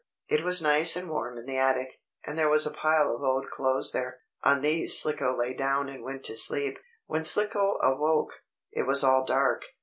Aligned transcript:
It 0.27 0.43
was 0.43 0.63
nice 0.63 0.95
and 0.95 1.07
warm 1.11 1.37
in 1.37 1.45
the 1.45 1.57
attic, 1.57 1.99
and 2.25 2.35
there 2.35 2.49
was 2.49 2.65
a 2.65 2.71
pile 2.71 3.13
of 3.13 3.21
old 3.21 3.51
clothes 3.51 3.91
there. 3.91 4.17
On 4.43 4.61
these 4.61 4.99
Slicko 4.99 5.31
lay 5.37 5.53
down 5.53 5.89
and 5.89 6.03
went 6.03 6.23
to 6.23 6.35
sleep. 6.35 6.79
When 7.05 7.23
Slicko 7.23 7.75
awoke, 7.83 8.41
it 8.71 8.87
was 8.87 9.03
all 9.03 9.23
dark. 9.23 9.61